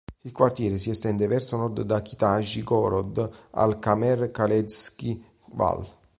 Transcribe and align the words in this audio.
Il 0.21 0.31
quartiere 0.31 0.79
si 0.79 0.89
estende 0.89 1.27
verso 1.27 1.57
nord 1.57 1.83
da 1.83 2.01
Kitaj-gorod 2.01 3.29
al 3.51 3.77
Kamer-Kolležskij 3.77 5.21
Val. 5.51 5.87